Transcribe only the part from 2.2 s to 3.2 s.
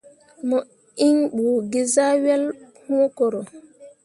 wel wũ